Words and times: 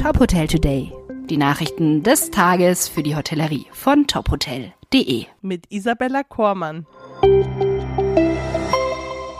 Top 0.00 0.20
Hotel 0.20 0.46
Today. 0.46 0.92
Die 1.28 1.36
Nachrichten 1.36 2.04
des 2.04 2.30
Tages 2.30 2.88
für 2.88 3.02
die 3.02 3.16
Hotellerie 3.16 3.66
von 3.72 4.06
tophotel.de. 4.06 5.26
Mit 5.42 5.64
Isabella 5.70 6.22
Kormann. 6.22 6.86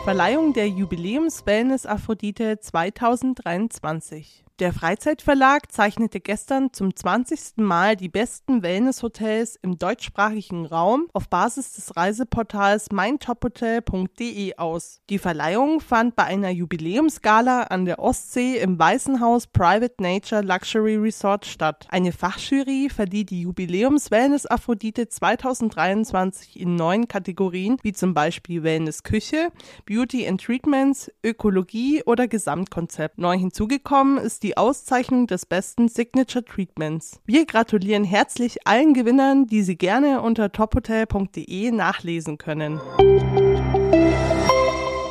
Verleihung 0.03 0.53
der 0.55 0.69
Jubiläums-Wellness 0.69 1.87
Aphrodite 1.87 2.59
2023. 2.59 4.45
Der 4.59 4.73
Freizeitverlag 4.73 5.71
zeichnete 5.71 6.19
gestern 6.19 6.73
zum 6.73 6.97
20. 6.97 7.59
Mal 7.59 7.95
die 7.95 8.09
besten 8.09 8.65
Wellnesshotels 8.65 9.55
im 9.63 9.79
deutschsprachigen 9.79 10.67
Raum 10.67 11.07
auf 11.13 11.29
Basis 11.29 11.75
des 11.75 11.97
Reiseportals 11.97 12.91
meintophotel.de 12.91 14.57
aus. 14.57 15.01
Die 15.11 15.21
Verleihung 15.21 15.79
fand 15.79 16.17
bei 16.17 16.25
einer 16.25 16.51
Jubiläumsgala 16.51 17.63
an 17.69 17.85
der 17.85 18.01
Ostsee 18.01 18.57
im 18.57 18.81
Weißenhaus 18.81 19.47
Private 19.47 19.95
Nature 20.01 20.43
Luxury 20.43 20.97
Resort 20.97 21.47
statt. 21.47 21.87
Eine 21.91 22.11
Fachjury 22.11 22.89
verlieh 22.93 23.25
die 23.25 23.43
Jubiläums 23.43 24.11
Wellness 24.11 24.45
Aphrodite 24.45 25.09
2023 25.09 26.59
in 26.59 26.75
neun 26.75 27.07
Kategorien, 27.07 27.77
wie 27.83 27.93
zum 27.93 28.13
Beispiel 28.13 28.65
Wellness 28.65 29.05
Küche, 29.05 29.53
Beauty 29.87 30.27
and 30.27 30.43
Treatments, 30.43 31.13
Ökologie 31.23 32.03
oder 32.03 32.27
Gesamtkonzept. 32.27 33.19
Neu 33.19 33.39
hinzugekommen 33.39 34.19
ist 34.19 34.43
die 34.43 34.48
die 34.49 34.57
Auszeichnung 34.57 35.27
des 35.27 35.45
besten 35.45 35.89
Signature 35.89 36.43
Treatments. 36.43 37.21
Wir 37.27 37.45
gratulieren 37.45 38.03
herzlich 38.03 38.67
allen 38.67 38.95
Gewinnern, 38.95 39.47
die 39.47 39.63
Sie 39.63 39.77
gerne 39.77 40.23
unter 40.23 40.51
tophotel.de 40.51 41.71
nachlesen 41.71 42.39
können. 42.39 42.81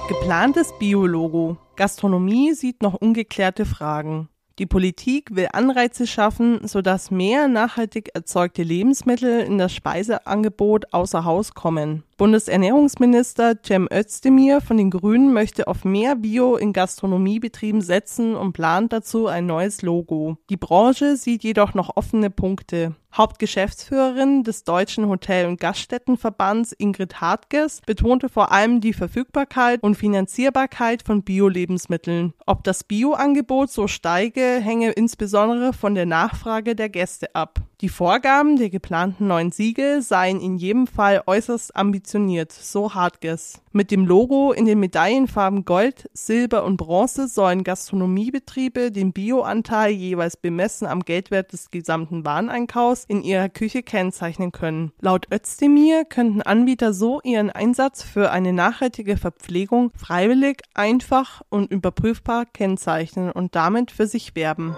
Geplantes 0.08 0.73
Biologo. 0.80 1.58
Gastronomie 1.76 2.54
sieht 2.54 2.81
noch 2.81 2.95
ungeklärte 2.95 3.68
Fragen. 3.68 4.28
Die 4.58 4.66
Politik 4.66 5.36
will 5.36 5.50
Anreize 5.54 6.08
schaffen, 6.08 6.67
sodass 6.67 7.12
mehr 7.12 7.48
nachhaltig 7.48 8.09
erzeugte 8.16 8.64
Lebensmittel 8.64 9.42
in 9.42 9.59
das 9.59 9.72
Speiseangebot 9.72 10.95
außer 10.95 11.26
Haus 11.26 11.54
kommen. 11.54 12.02
Bundesernährungsminister 12.18 13.62
Cem 13.64 13.88
Özdemir 13.94 14.60
von 14.60 14.78
den 14.78 14.90
Grünen 14.90 15.34
möchte 15.34 15.68
auf 15.68 15.86
mehr 15.86 16.16
Bio 16.16 16.56
in 16.56 16.73
Gastronomiebetrieben 16.73 17.82
setzen 17.82 18.36
und 18.36 18.54
plant 18.54 18.92
dazu 18.92 19.28
ein 19.28 19.46
neues 19.46 19.84
Logo. 19.84 20.38
Die 20.50 20.58
Branche 20.58 21.16
sieht 21.16 21.44
jedoch 21.44 21.76
noch 21.76 21.95
offene 21.95 22.32
Punkte. 22.32 22.95
Hauptgeschäftsführerin 23.14 24.44
des 24.44 24.64
Deutschen 24.64 25.08
Hotel- 25.08 25.45
und 25.45 25.60
Gaststättenverbands 25.60 26.73
Ingrid 26.73 27.22
Hartges 27.22 27.82
betonte 27.86 28.30
vor 28.30 28.52
allem 28.52 28.82
die 28.82 28.94
Verfügbarkeit 28.94 29.84
und 29.84 29.94
Finanzierbarkeit 29.94 31.04
von 31.04 31.22
Bio-Lebensmitteln. 31.22 32.34
Ob 32.48 32.64
das 32.64 32.84
Bio-Angebot 32.84 33.70
so 33.70 33.88
steige, 33.88 34.42
hänge 34.42 34.90
insbesondere 34.92 35.72
von 35.72 35.94
der 35.94 36.08
Nachfrage 36.08 36.76
der 36.76 36.90
Gäste 36.90 37.36
ab. 37.36 37.62
Die 37.81 37.89
Vorgaben 37.89 38.58
der 38.58 38.72
geplanten 38.72 39.28
neuen 39.28 39.52
Siegel 39.52 40.02
seien 40.02 40.42
in 40.42 40.58
jedem 40.58 40.88
Fall 40.88 41.22
äußerst 41.28 41.75
ambitioniert, 41.75 42.52
so 42.52 42.95
Hartges. 42.95 43.61
Mit 43.72 43.92
dem 43.92 44.08
Logo 44.08 44.52
in 44.52 44.66
den 44.66 44.80
Medaillenfarben 44.80 45.64
Gold, 45.64 46.09
Silber 46.11 46.64
und 46.64 46.78
Bronze 46.78 47.28
sollen 47.28 47.64
Gastronomiebetriebe 47.64 48.92
den 48.92 49.14
Bioanteil 49.14 49.92
jeweils 49.92 50.38
bemessen 50.38 50.88
am 50.88 51.02
Geldwert 51.02 51.53
des 51.53 51.70
gesamten 51.70 52.25
Wareneinkaufs 52.25 53.05
in 53.08 53.22
ihrer 53.22 53.50
Küche 53.50 53.83
kennzeichnen 53.83 54.52
können. 54.52 54.92
Laut 55.00 55.28
Özdemir 55.31 56.03
könnten 56.03 56.42
Anbieter 56.42 56.94
so 56.94 57.22
ihren 57.23 57.52
Einsatz 57.52 58.02
für 58.02 58.31
eine 58.31 58.53
nachhaltige 58.53 59.17
Verpflegung 59.17 59.92
freiwillig, 59.95 60.64
einfach 60.73 61.44
und 61.50 61.70
überprüfbar 61.70 62.48
kennzeichnen 62.48 63.31
und 63.31 63.53
damit 63.53 63.92
für 63.92 64.08
sich 64.08 64.36
werben. 64.36 64.75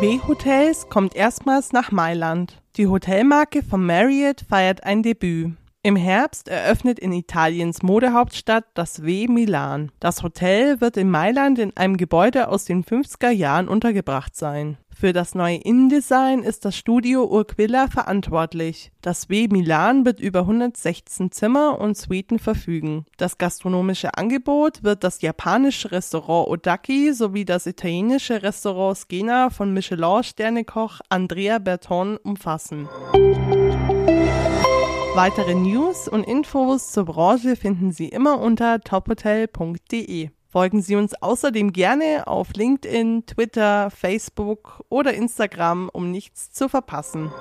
W-Hotels 0.00 0.88
kommt 0.88 1.16
erstmals 1.16 1.72
nach 1.72 1.90
Mailand. 1.90 2.62
Die 2.76 2.86
Hotelmarke 2.86 3.64
von 3.64 3.84
Marriott 3.84 4.44
feiert 4.48 4.84
ein 4.84 5.02
Debüt. 5.02 5.56
Im 5.88 5.96
Herbst 5.96 6.48
eröffnet 6.48 6.98
in 6.98 7.12
Italiens 7.12 7.82
Modehauptstadt 7.82 8.66
das 8.74 9.04
W 9.04 9.26
Milan. 9.26 9.90
Das 10.00 10.22
Hotel 10.22 10.82
wird 10.82 10.98
in 10.98 11.10
Mailand 11.10 11.58
in 11.58 11.74
einem 11.78 11.96
Gebäude 11.96 12.48
aus 12.48 12.66
den 12.66 12.84
50er 12.84 13.30
Jahren 13.30 13.68
untergebracht 13.68 14.36
sein. 14.36 14.76
Für 14.94 15.14
das 15.14 15.34
neue 15.34 15.56
Innendesign 15.56 16.42
ist 16.42 16.66
das 16.66 16.76
Studio 16.76 17.24
Urquilla 17.24 17.88
verantwortlich. 17.88 18.92
Das 19.00 19.30
W 19.30 19.48
Milan 19.50 20.04
wird 20.04 20.20
über 20.20 20.40
116 20.40 21.30
Zimmer 21.30 21.80
und 21.80 21.96
Suiten 21.96 22.38
verfügen. 22.38 23.06
Das 23.16 23.38
gastronomische 23.38 24.12
Angebot 24.14 24.84
wird 24.84 25.04
das 25.04 25.22
japanische 25.22 25.90
Restaurant 25.90 26.48
Odaki 26.50 27.14
sowie 27.14 27.46
das 27.46 27.64
italienische 27.64 28.42
Restaurant 28.42 28.98
Skena 28.98 29.48
von 29.48 29.72
Michelin-Sternekoch 29.72 31.00
Andrea 31.08 31.58
Berton 31.58 32.18
umfassen. 32.18 32.90
Weitere 35.18 35.56
News 35.56 36.06
und 36.06 36.22
Infos 36.22 36.92
zur 36.92 37.06
Branche 37.06 37.56
finden 37.56 37.90
Sie 37.90 38.06
immer 38.06 38.40
unter 38.40 38.78
tophotel.de. 38.78 40.30
Folgen 40.46 40.80
Sie 40.80 40.94
uns 40.94 41.12
außerdem 41.20 41.72
gerne 41.72 42.28
auf 42.28 42.52
LinkedIn, 42.54 43.26
Twitter, 43.26 43.90
Facebook 43.90 44.84
oder 44.88 45.14
Instagram, 45.14 45.90
um 45.92 46.12
nichts 46.12 46.52
zu 46.52 46.68
verpassen. 46.68 47.32